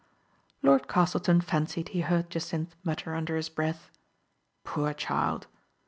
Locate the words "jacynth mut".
2.31-2.97